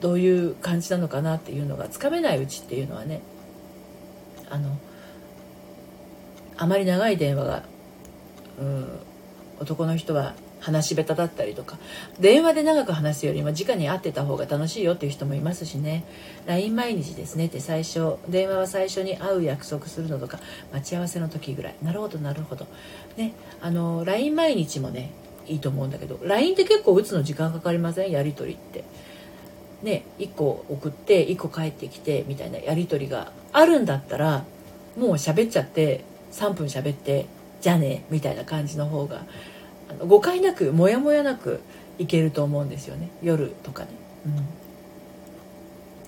[0.00, 3.20] どういう感じなのかなっていうのがつかめないうちっていうのはね
[4.50, 4.76] あの
[6.56, 7.62] あまり長い電話が、
[8.60, 8.88] うん、
[9.60, 11.76] 男の人は話し下手だったりとか。
[12.20, 16.04] 電話で長く話すよりも直に会ってた方が楽しいよっていう人もいますしね。
[16.46, 20.38] LINE 毎日ですねって最初電話は最初に会う約束するのとか
[20.72, 21.74] 待ち合わせの時ぐらい。
[21.82, 22.66] なるほどなるほど。
[23.16, 25.10] ねあの LINE 毎日もね
[25.48, 28.10] いいと思うんだけど LINE って結構打つの時間かかりません？
[28.12, 28.84] やり取りって。
[29.82, 34.44] ね1個送って1個帰ってきてみたいなやり取りがあるんだったら
[34.96, 37.26] もう喋っちゃって3分喋って
[37.60, 39.24] じゃあねみたいな感じの方が
[39.88, 41.60] あの誤解なくモヤモヤなく
[41.98, 43.10] いけると思うんですよね。
[43.22, 43.90] 夜とかね、
[44.26, 44.32] うん、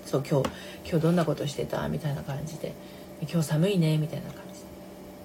[0.07, 0.49] そう今日
[0.85, 1.89] 今日どんなことしてた？
[1.89, 2.75] みたいな感じで。
[3.31, 3.97] 今日寒いね？
[3.97, 4.61] みたいな感じ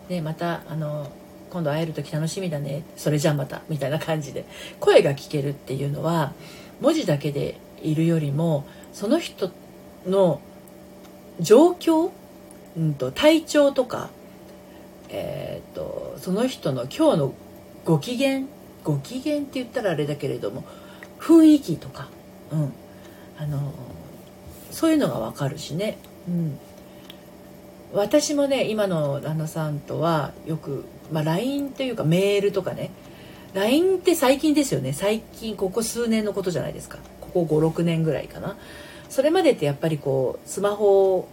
[0.09, 0.15] で。
[0.15, 1.12] でまたあの
[1.49, 2.83] 今度会える時楽しみだね？
[2.95, 3.62] それじゃあまた。
[3.69, 4.45] みたいな感じで。
[4.79, 6.33] 声が聞けるっていうのは
[6.81, 9.51] 文字だけでいるよりもその人
[10.05, 10.41] の
[11.39, 12.12] 状況、
[12.77, 14.09] うんと、体調とか、
[15.09, 17.33] えーとその人の今日の
[17.85, 18.43] ご機嫌
[18.83, 20.63] ご機嫌って言ったらあれだけれども
[21.19, 22.09] 雰囲気とか、
[22.51, 22.73] うん、
[23.37, 23.73] あの
[24.71, 26.59] そういうのが分かるしね、うん、
[27.93, 32.91] 私もね今の旦那さんとはよく、まあ、LINE というかメールとかね。
[33.55, 34.93] LINE って最近ですよね。
[34.93, 36.99] 最近ここ数年のことじゃないですか。
[37.19, 38.55] ここ56年ぐらいかな。
[39.09, 41.27] それまでってやっぱりこうスマホ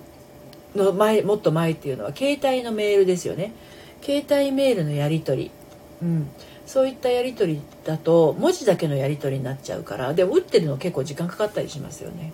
[0.77, 3.53] の前もっと前っていうのは携帯のメールですよね。
[4.03, 5.51] 携帯メールのやり取り。
[6.03, 6.29] うん、
[6.67, 10.15] そういったやり取りだと文字だけのやり取りになっちゃうから。
[10.15, 12.33] で打ってるの結構時間かかったりしますよね。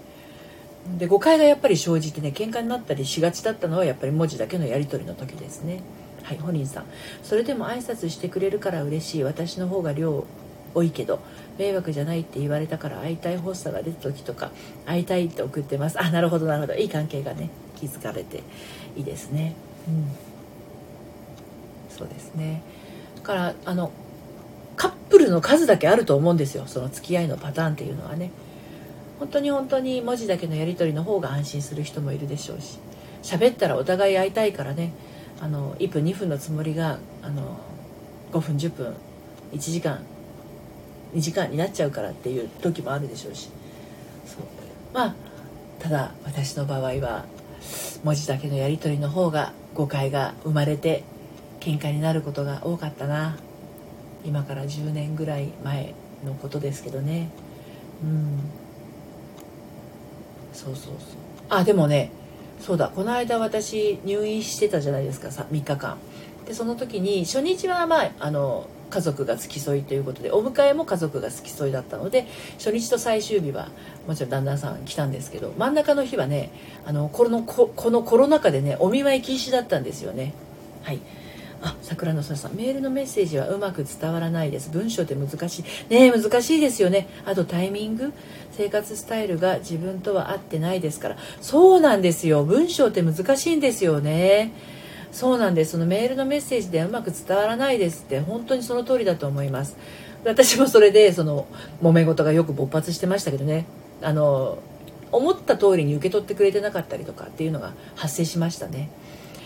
[0.99, 5.81] で誤解がやっぱり生じてね喧嘩になったりしがちだったのはやっぱり文字だけのやり取りの時ですね。
[6.25, 6.85] はい、本人さん。
[7.23, 9.25] それでも挨拶してくれるから嬉しい。
[9.25, 10.25] 私の方が量
[10.75, 11.21] 多いけど
[11.59, 14.51] 迷惑じゃないって言われたから会いたい発作が出た時とか
[14.87, 16.01] 会いたいって送ってます。
[16.01, 16.75] あなるほどなるほど。
[16.75, 17.51] いい関係がね。
[17.89, 18.43] 築かれて
[18.97, 19.55] いいですね。
[19.89, 20.09] うん。
[21.97, 22.63] そうですね。
[23.23, 23.93] からあの
[24.77, 26.65] カップルの数だけあると思うんですよ。
[26.67, 28.31] その付き合いのパターンっていうのはね。
[29.19, 32.79] 本当に本当に文字だけのやり取りの方が安心する人もいるでしょうし。
[33.23, 34.93] 喋ったらお互い会いたいからね。
[35.41, 37.59] あの1分2分のつもりがあの
[38.33, 38.95] 5分10分
[39.53, 40.01] 1時間
[41.15, 43.51] 2時間になっちゃうからっていう時もあるでしょうし。
[44.27, 44.43] そう。
[44.93, 45.15] まあ
[45.79, 47.25] ただ私の場合は
[48.05, 51.05] 文字だけのやり取りの方が誤解が生まれて
[51.61, 53.37] 喧嘩になることが多かったな。
[54.25, 57.29] 今から10年ぐらい前のことですけどね。
[58.03, 58.41] うん。
[60.53, 60.95] そうそうそう。
[61.49, 62.11] あでもね
[62.61, 62.89] そうだ。
[62.95, 65.97] この間私入院してたじゃないですか3日間。
[66.47, 72.27] でその時に初日はまああの家族が付き添いということでお迎えも家族が付き添いだったので
[72.59, 73.71] 初日と最終日は
[74.07, 76.51] もちろん旦那さん来たんですけど真ん中の日はね
[76.85, 80.35] あのこのこのコロナ禍でねお見舞い禁止だったんですよね。
[80.83, 81.01] はい。
[81.65, 84.69] あ桜のさんメールのメッセージはうまく伝わらないです。
[84.71, 85.95] 文章って難しい。
[85.95, 87.07] ね難しいですよね。
[87.25, 88.13] あとタイミング。
[88.51, 91.17] 生活スタイルが自分とは合ってないですから。
[91.41, 92.45] そうなんですよ。
[92.45, 94.53] 文章って難しいんですよね。
[95.13, 95.73] そうなんです。
[95.73, 99.77] そのメールのメッセージではうまく伝わらないですって本当にその通りだと思います。
[100.25, 101.47] 私もそれでその
[101.83, 103.67] 揉め事がよく勃発してましたけどね。
[104.01, 104.59] あの
[105.13, 108.89] 思った通りに受け取ってくれてなかったりとかっていうのが発生しましたね。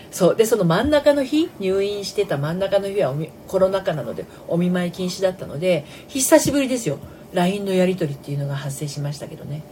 [0.09, 0.35] そう。
[0.35, 3.13] でその真ん中の日入院してた真ん中の日は
[3.47, 6.97] コロナ禍なのでお見舞い禁止だったので久しぶりですよ。
[7.33, 9.63] LINE のやり取りっていうのが発生しましたけどね。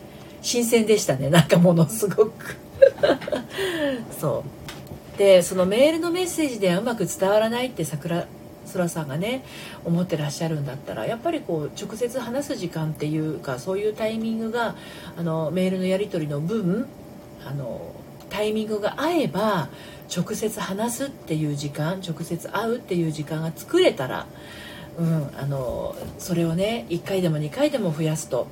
[0.42, 1.30] 新鮮でしたね。
[1.30, 2.58] なんかものすごく。
[4.20, 4.65] そう。
[5.18, 8.28] でそのメールのメッセージではうまく伝わらないって桜
[8.74, 9.44] 空さんがね
[9.84, 14.76] 思ってらっしゃるんだったらやっぱりこう直接話す時間っていうかそういうタイミングが
[15.18, 16.88] あのメールのやり取りの分
[17.46, 17.94] あの
[18.30, 19.70] タイミングが合えば
[20.16, 24.28] 直接話すっていう時間直接会うっていう時間が作れたら、
[24.98, 28.48] うん、あのそれをね1回でも2回でも増やすと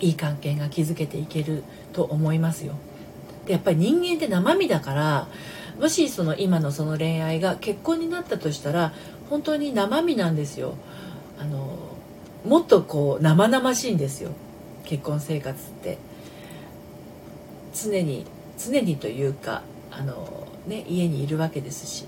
[0.00, 2.74] いい関係が築けていけると思いますよ。
[3.50, 5.26] でやっぱり人間って生身だから
[5.80, 8.92] もしその今のその恋愛が結婚になったとしたら
[9.28, 10.74] 本当に生身なんですよ。
[11.38, 11.78] あの
[12.44, 14.30] もっとこう生々しいんですよ。
[14.84, 15.98] 結婚生活って。
[17.74, 18.24] 常に
[18.58, 22.06] 常にというかあの、ね、家にいるわけですし、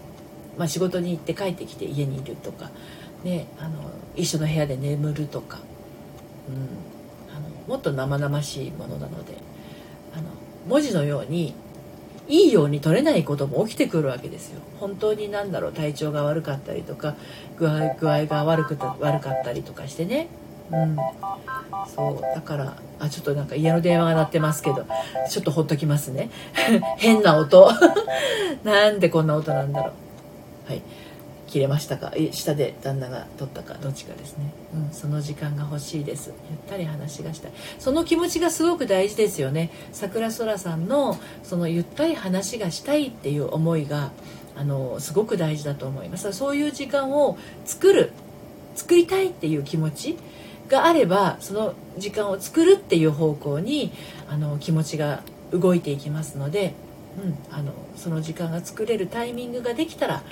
[0.59, 2.71] まあ、仕事に行って帰ってきて家にいるとか、
[3.25, 5.59] ね、あの一緒の部屋で眠るとか、
[6.49, 9.52] うん、あのもっと生々しいものなので。
[10.67, 11.55] 文字のように
[12.29, 14.61] いいように取れないことも起きてくるわけですよ。
[14.79, 17.15] 本当に何だろう体調が悪かったりとか
[17.59, 20.29] 具合具合が悪くた悪かったりとかしてね。
[20.71, 20.97] うん。
[21.95, 22.23] そう。
[22.35, 24.87] だからあちょっとなんか家の電話が鳴ってますけど
[25.29, 26.31] ちょっとほっときますね。
[26.99, 27.71] 変な音。
[28.65, 29.93] なんでこんな音なんだろ
[30.69, 30.71] う。
[30.71, 30.83] はい。
[31.53, 32.15] 切れましたか？
[32.31, 33.75] 下で旦那が取ったか？
[33.75, 36.33] どっちかですね、うん、その時間が欲しいです。
[36.51, 37.53] ゆったり話がしたい。
[37.79, 39.71] その気持ちがすごく大事ですよね。
[39.93, 44.13] 桜空さんのそのゆったり話がしたいっていう思いが
[44.57, 46.33] あのすごく大事だと思います。
[46.33, 47.37] そういう時間を
[47.67, 48.13] 作る
[48.75, 50.17] 作りたいっていう気持ち
[50.71, 53.93] があればその時間を作るっていう方向に
[54.31, 56.73] あの気持ちが動いていきますので、
[57.23, 60.23] うん、あのその時間が作れるタイミングができたら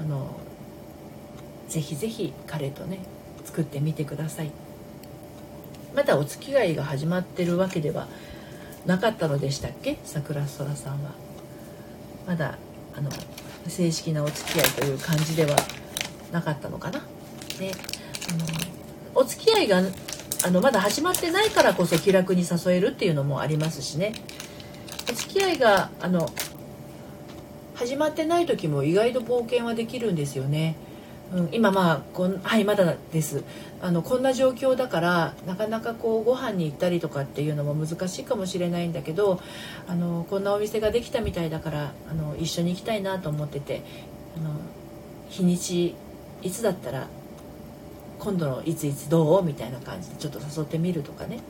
[0.00, 0.34] あの
[1.72, 2.98] ぜひぜひ彼とね
[3.46, 4.50] 作ってみてください。
[5.94, 8.08] まだお付き合いが始まってるわけでは
[8.84, 9.96] なかったのでしたっけ？
[10.04, 11.12] 桜空さんは。
[12.26, 12.58] まだ
[12.94, 13.10] あの
[13.68, 15.56] 正式なお付き合いという感じでは
[16.30, 16.98] なかったのかな？
[17.58, 17.70] ね。
[19.14, 19.82] あのお付き合いが
[20.44, 24.12] あのまだ始まってないからこそ気楽に誘えるっていうのもありますしね。
[25.10, 26.28] お付き合いがあの
[27.74, 30.76] 始まってない時も意外と冒険はできるんですよね。
[31.34, 33.42] うん、今まあこんはいまだです。
[33.80, 39.40] あのこんな状況だからなかなかこうご飯に行ったりとかっていうのも難しいかもしれないんだけど
[39.88, 43.82] あのこんなお店ができたみたいだからあの一緒に行きたいなと思ってて
[44.36, 44.50] あの
[45.30, 45.94] 日にち
[46.42, 47.08] いつだったら
[48.18, 49.42] 今度のいついつどう？
[49.42, 51.40] みたいな感じでちょっと誘ってみるとかね。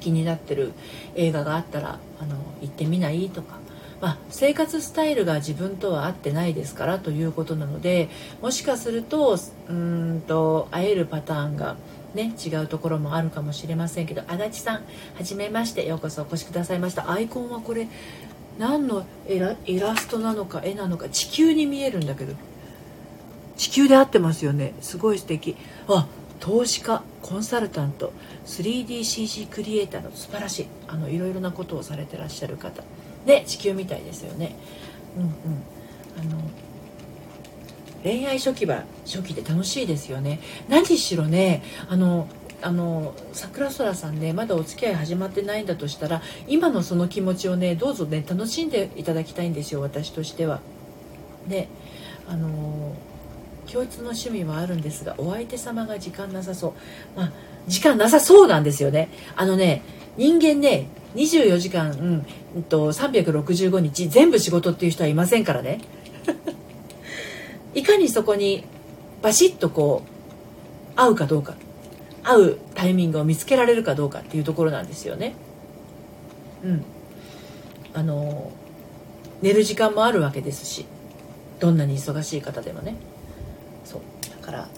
[0.00, 0.72] 気になってる
[1.14, 3.30] 映画があったらあの行ってみない？
[3.30, 3.54] とか、
[4.04, 8.10] まあ、生活スタイルが自分とは合ってないですからということなので
[8.42, 9.38] もしかすると
[9.70, 11.76] うんと会えるパターンが
[12.12, 14.82] ね、違うところもあるかもしれませんけど足立さん
[15.14, 17.10] はじめましてようこそお越しくださいました。
[17.10, 17.88] アイコンはこれ
[18.58, 19.40] 何のイ
[19.80, 22.34] ラストなのか絵なのか地球に見えるんだけど。
[23.56, 24.74] 地球で合ってますよね。
[24.80, 25.56] すごい素敵。
[25.88, 26.06] あ
[26.40, 28.12] 投資家コンサルタント
[28.46, 32.84] 3DCG クリエイターの素晴らしいあのいろいろなことをされてらっしゃる方。
[33.26, 34.54] で地球みたいですよね。
[35.16, 35.32] うんうん。
[36.16, 36.40] あの
[38.02, 40.40] 恋愛初期は初期で楽しいですよね。
[40.68, 42.28] 何しろねあの
[42.62, 50.60] あの桜空さんねまだお付き合い始まってないんだとしたら今のその気持ちをねどうぞね楽しんでいただきたいんですよ私としては。
[51.48, 51.68] で
[52.26, 52.94] あの
[53.70, 56.72] 共通の趣味はあるんですがお相手様が時間なさそう。
[57.16, 57.32] まあ
[57.66, 59.08] 時間なさそうなんですよね。
[59.36, 59.82] あのね
[60.16, 65.80] 人間ね24時間、うんうんと、365日全部仕事っていう人はいませんからね。
[67.74, 68.64] いかにそこに
[69.22, 71.54] バシッとこう会うかどうか
[72.22, 75.34] 会うタイミングを見つけられるかどうかっていうところなんですよね。
[76.64, 76.84] うん。
[77.94, 78.50] あの
[79.42, 80.86] 寝る時間もあるわけですし
[81.60, 82.96] どんなに忙しい方でもね。
[84.44, 84.68] から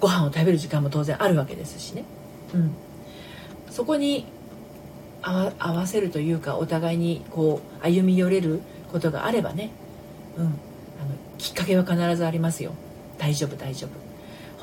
[0.00, 2.04] ご飯を食べる時間も当然あるわけですしね、
[2.52, 2.74] うん、
[3.74, 4.24] そこに
[5.20, 8.60] 合わせるというかお互いにこう歩み寄れる
[8.92, 9.70] ことがあればね。
[10.38, 10.44] うん。
[10.44, 10.52] あの
[11.38, 12.70] きっかけは必ずありますよ。
[13.18, 13.90] 大丈夫大丈夫。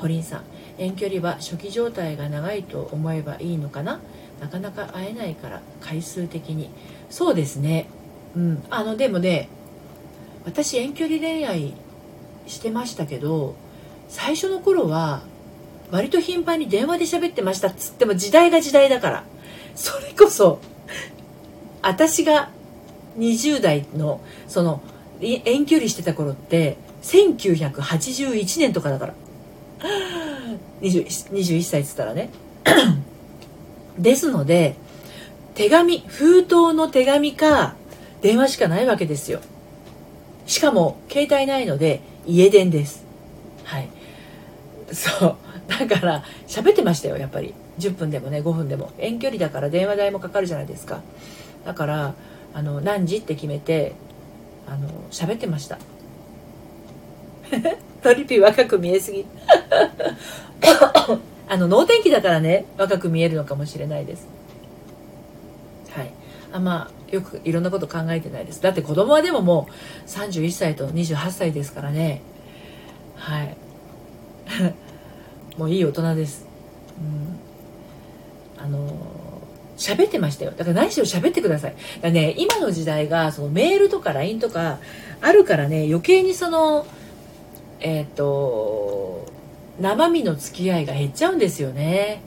[0.00, 0.44] 堀ンさん。
[0.78, 4.00] 遠距離は初期状態が長いと思えばいいのかな？
[4.40, 6.70] なかなか会えないから回数的に。
[7.10, 7.88] そうですね。
[8.34, 8.64] うん。
[8.70, 9.50] あのでもね
[10.46, 11.74] 私遠距離恋愛
[12.46, 13.56] してましたけど
[14.08, 15.20] 最初の頃は
[15.92, 19.24] 割と頻繁に電話で喋ってましたっつっても時代が時代だから。
[19.74, 20.58] それこそ
[21.82, 22.50] 私が
[23.18, 24.82] 20代のその
[25.20, 29.14] 遠距離してた頃って1981年とかだから。
[30.80, 32.30] 20, 21歳っつったらね。
[33.98, 34.76] ですので
[35.54, 37.74] 手紙封筒の手紙か
[38.22, 39.40] 電話しかないわけですよ。
[40.46, 43.04] しかも携帯ないので家電です。
[43.64, 43.88] はい。
[44.90, 45.36] そう。
[45.78, 47.54] だから喋ってましたよやっぱり。
[47.78, 48.90] 10分でもね5分でも。
[48.98, 51.00] 遠距離だから電話代もかかるじゃないですか。
[51.64, 52.14] だから
[52.54, 53.94] あの何時って決めて
[54.66, 55.78] あの喋ってました。
[58.02, 59.24] トリピー若く見えすぎ。
[61.48, 64.26] あの能天気だからね若く見えるのかもしれないです。
[65.90, 66.10] はい。
[66.52, 68.62] あまあよくいろんなこと考えてないです。
[68.62, 72.22] だって子供はでももう31歳と28歳ですからね。
[73.16, 73.56] はい。
[75.56, 76.46] もういい大人です、
[78.58, 79.42] うん、あの
[79.76, 84.78] 喋ってましたよだから何しろ喋ってくださいだね今の時代がそのメールとか LINE とか
[85.20, 86.86] あるからね余計にその
[87.80, 89.32] えっ、ー、と
[89.80, 92.22] 生身の付き合いが減っちゃうんですよね。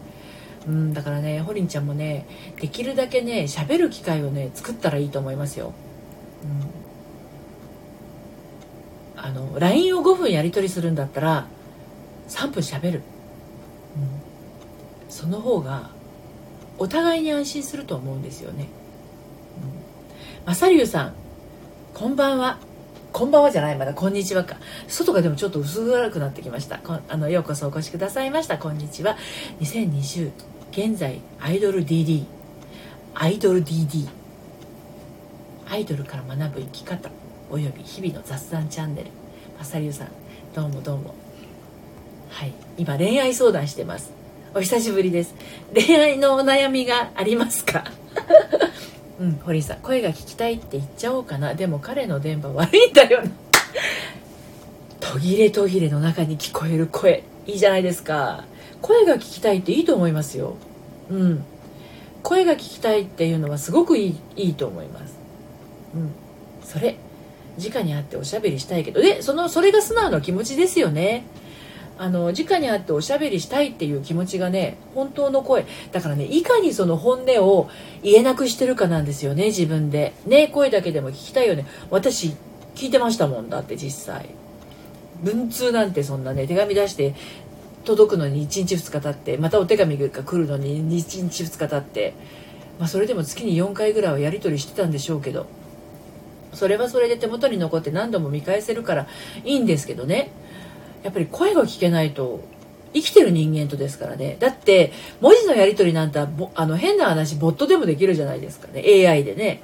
[0.68, 2.26] うん、だからね、ホリンちゃんもね、
[2.60, 5.74] できるだけね、喋る機会をね、作ったらいいと思いますよ。
[9.16, 9.22] うん。
[9.22, 11.46] あの、LINE を5分やり取りするんだったら、
[12.30, 13.02] 3分喋る。
[15.10, 15.90] その方が、
[16.78, 18.68] お互いに安心すると思うんですよね。
[20.44, 20.48] うん。
[20.48, 21.14] まさりゅうさん、
[21.94, 22.58] こんばんは。
[23.14, 24.58] こんばんはじゃないまだこんにちはか。
[24.90, 26.82] 外がでもちょっと薄暗くなってきました。
[27.08, 28.58] あのようこそお越しくださいました。
[28.58, 29.16] こんにちは。
[29.62, 30.32] 2020
[30.74, 32.26] 現在アイドル DD
[33.14, 34.10] アイドル DD
[35.70, 37.10] アイドルから学ぶ生き方
[37.50, 39.12] および日々の雑談チャンネル。
[39.58, 40.08] マサリュウさん
[40.54, 41.16] どうもどうも。
[42.32, 42.54] はい。
[42.78, 44.25] 今恋愛相談してます。
[44.56, 45.36] お久しぶりです。
[45.74, 47.84] 恋愛のお悩みがありますか？
[49.20, 49.80] うん堀井さん。
[49.80, 51.56] 声が聞きたいって言っちゃおうかな。
[51.56, 53.32] でも彼の電波悪いんだよな。
[55.02, 57.24] 途切れ途切れの中に聞こえる声。
[57.46, 58.46] いいじゃないですか。
[58.82, 60.56] 声が聞きたいっていいと思いますよ。
[61.12, 61.44] うん。
[62.24, 65.16] 声が聞きたいっていうのはすごくいいいいと思います。
[65.96, 66.12] うん。
[66.64, 66.96] それ。
[67.58, 69.02] 直に会っておしゃべりしたいけど。
[69.02, 71.26] でそのそれが素直な気持ちですよね。
[71.98, 75.66] あの直に会っておしゃべりしたいっていう気持ちがね本当の声。
[75.92, 77.70] だからねいかにその本音を
[78.04, 80.14] 言えなくしてるかなんですよね自分で。
[80.26, 81.66] ね声だけでも聞きたいよね。
[81.90, 82.36] 私
[82.76, 84.30] 聞いてましたもんだって実際。
[85.24, 87.16] 文通なんてそんなね手紙出して
[87.86, 92.14] 届くのに1日2日経ってまたお手紙が来るのに1日2日経って、
[92.80, 95.46] まあ、それでも月に4回ぐらいはやり取りしてたんでしょうけど。
[96.56, 99.08] それはそれで手元に残って何度も見返せるから
[99.44, 100.32] いいんですけどね。
[101.06, 102.44] やっぱり声が聞けないと
[102.92, 104.38] 生きてる人間とですからね。
[104.40, 104.92] だって
[105.22, 108.82] 文字のやり取りなんてあの変な話ボットでもできるじゃないですかね。
[109.08, 109.62] AI でね。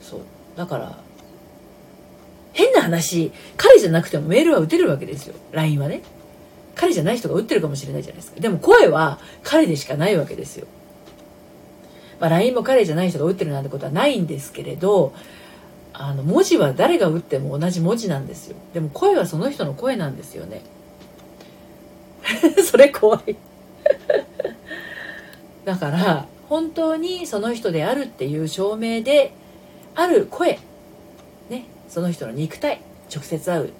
[0.00, 0.20] そう。
[0.56, 0.98] だから
[2.52, 5.36] 変な話彼じゃなくてもメールは打てるわけですよ。
[5.52, 6.02] LINE はね。
[6.74, 8.40] 彼じゃない人が打ってるかもしれないじゃないですか。
[8.40, 10.66] でも声は彼でしかないわけですよ。
[12.18, 15.14] まあ、LINE も彼じゃない人が打ってるなんてことはないんですけれど
[16.04, 18.56] あの文字は誰が打っても同じ文字なんですよ。
[18.74, 20.62] でも声はその人の声なんですよね。
[22.68, 23.36] それ怖い。
[25.64, 29.32] だから本当にその人であるっていう証明で
[29.94, 30.58] ある声
[31.48, 32.80] ねその人の肉体
[33.14, 33.70] 直接会う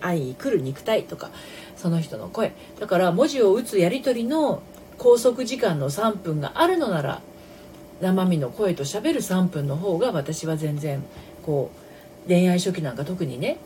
[0.00, 1.30] 会いに来る肉体とか
[1.76, 2.52] その人の声。
[2.78, 4.62] だから文字を打つやり取りの
[4.96, 7.20] 拘束時間の3分があるのなら
[8.00, 11.04] 生身の声としゃべる3分の方が私は全然
[11.40, 11.70] こ
[12.26, 13.58] う恋愛初期なんか特にね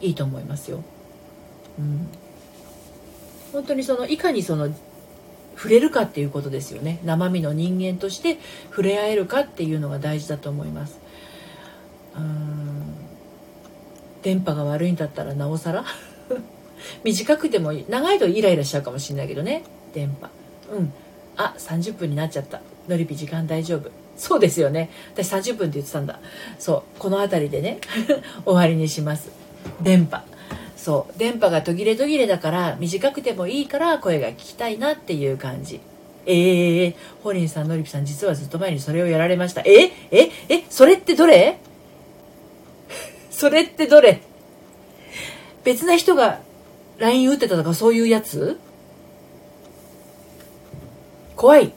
[0.00, 0.82] いいと思いますよ。
[1.78, 2.08] うん、
[3.52, 4.68] 本当にそのいかにその
[5.56, 7.00] 触れるかっていうことですよね。
[7.04, 8.38] 生身の人間として
[8.70, 11.00] 触れ合えるかっていうのが大事だと思います。
[12.16, 12.94] うん。
[14.22, 15.84] 電波が悪いんだったらなおさら？
[17.02, 19.64] 短くても長いとイライラしちゃうかもしれないけどね。
[19.92, 20.28] 電波。
[20.72, 20.92] うん。
[21.36, 22.60] あ30分になっちゃった。
[22.88, 23.90] のりぴ時間大丈夫。
[24.18, 24.90] そうですよね。
[25.14, 26.18] 私30分って言ってたんだ。
[26.58, 26.98] そう。
[26.98, 27.78] この辺りでね
[28.44, 29.30] 終わりにします。
[29.80, 30.20] 電波。
[30.76, 31.18] そう。
[31.18, 35.80] 電波が途切れ途切れだから短くてもいいから声が聞きたいなっていう感じ。
[36.26, 39.62] ええー、ホリンさん、のりぴさん、実はずっと前にそれをやられました。
[39.64, 41.58] えええそれってどれ？
[43.30, 44.20] それってどれ？
[45.64, 46.40] 別な人が
[46.98, 48.58] LINE 打ってたとかそういうやつ？
[51.36, 51.72] 怖い。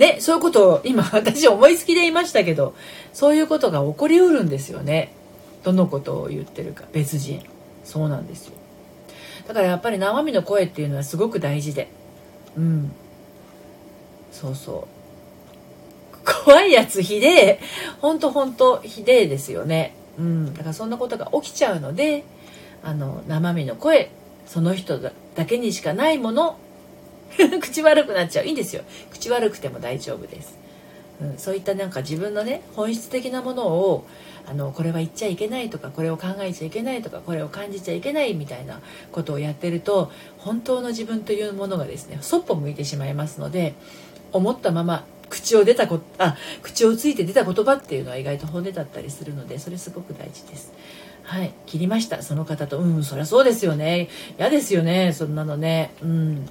[0.00, 2.74] ね、そういうことを今私思いつきで言いましたけど、
[3.12, 5.12] そういうことが起こりうるんですよね。
[5.62, 7.42] どのことを言ってるか、別人。
[7.84, 8.54] そうなんですよ。
[9.46, 11.90] だからやっぱり生身の声っていうのはすごく大事で。
[12.56, 12.90] うん。
[14.32, 14.88] そうそ
[16.24, 16.44] う。
[16.46, 17.60] 怖いやつひでえ。
[18.00, 19.94] ほんとほんとひでえですよね。
[20.18, 20.54] うん。
[20.54, 22.24] だからそんなことが起きちゃうので、
[22.82, 24.10] あの、生身の声、
[24.46, 25.12] その人だ
[25.44, 26.56] けにしかないもの
[27.60, 28.46] 口悪くなっちゃう。
[28.46, 28.82] いいんですよ。
[29.10, 30.58] 口悪くても大丈夫です、
[31.20, 34.06] うん、そういったなんか自分のね本質的なものを
[34.46, 38.80] あのこれは言っちゃいけないとかこれを考えちゃいけないとかこれを感じちゃいけないみたいな
[39.12, 43.74] ことをやってると本当の自分というものがですねそっぽ向いてしまいますので
[44.32, 50.72] 思ったまま口を出たこあ口をついて出た言葉っていうのは意外と本音だったりするのでそれすごく大事です。
[51.22, 52.22] はい、切りました。
[52.22, 52.80] その方と。
[52.80, 54.08] うんそりゃそうですよね。
[54.36, 55.12] 嫌ですよね。
[55.12, 55.92] そんなのね。
[56.02, 56.46] うん。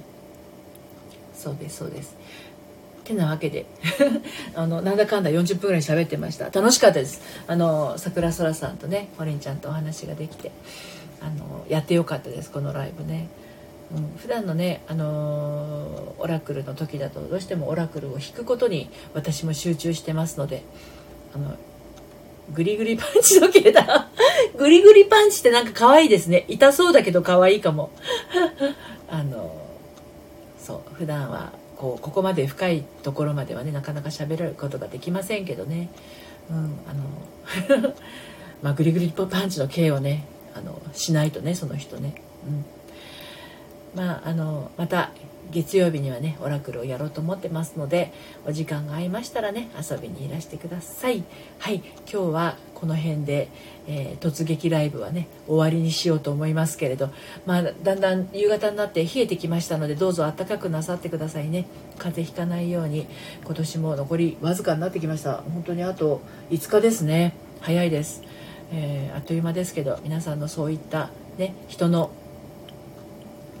[1.40, 2.16] そうですそうです。
[3.10, 3.66] てなわけで
[4.54, 6.50] あのなんだかんだ40分ぐらい喋ってました。
[6.50, 7.20] 楽しかったです。
[7.46, 10.52] あの桜空さんとねホリンちゃんとお話ができて
[11.20, 12.50] あのやってよかったです。
[12.50, 13.28] このライブね、
[13.94, 20.62] うん、普段のねあのオラクルの時だとどうしてもオラクルを引くことに私も集中してますので
[21.34, 21.56] あの
[22.52, 24.08] グリグリパンチ時計だ。
[24.56, 26.44] グリグリパンチってなんか可愛いですね。
[26.48, 27.90] 痛そうだけど可愛いかも。
[29.08, 29.69] あの
[30.62, 35.88] そう普段はこうここまで深いところまではねなかなか喋ることができませんけどね、
[36.50, 36.92] うん、あ
[37.78, 37.94] の
[38.62, 42.14] まあグリグリパンチの刑をねあのしないとねその人ね、
[43.94, 45.10] うん、まああのまた
[45.50, 48.12] 月曜日にはねオラクルをやろうと思ってますので
[48.46, 51.24] お時間が合いましたらね遊びにいらしてください。
[51.58, 53.48] はい今日はこの辺で、
[53.86, 57.10] えー、突撃ライブはね終わりにしようと思いますけれど
[57.44, 61.66] まあだんだん夕方になって冷えてきましたのでどうぞ暖かくなさってくださいね。
[61.98, 63.06] 風邪ひかないように
[63.44, 65.42] 今年も残りわずかになってきました。
[65.52, 66.20] 本当にあと
[66.50, 67.34] 5日ですね。
[67.60, 68.22] 早いです、
[68.72, 72.10] えー、あっという間ですけど皆さんのそういったね人の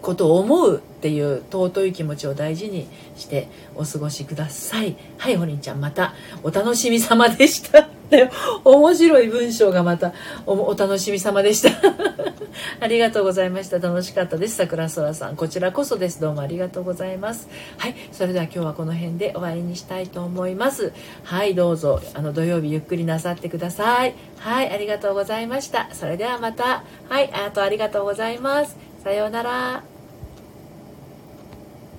[0.00, 2.86] ことを思うっていう尊い気持ちを大事に
[3.16, 4.96] してお過ごしください。
[5.18, 7.88] はいほりんちゃんまたお楽しみ様でした。
[8.64, 10.12] 面白い文章がまた
[10.46, 11.70] お楽しみ様でした。
[12.80, 13.78] ありがとうございました。
[13.78, 14.56] 楽しかったです。
[14.56, 16.20] 桜空さんこちらこそです。
[16.20, 17.48] どうもありがとうございます。
[17.78, 20.92] はいそれでは今日はこの辺で終わりにしたいと思います。
[21.24, 24.14] はいどうぞあの土曜日ゆっくりなさってください。
[24.38, 25.88] はいありがとうございました。
[25.92, 26.82] それではまた。
[27.08, 28.76] はいあとありがとうございます。
[29.02, 29.89] さようなら。